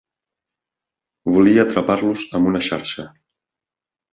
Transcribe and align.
Volia 1.35 1.65
atrapar-los 1.67 2.25
amb 2.39 2.53
una 2.53 2.63
xarxa. 2.69 3.07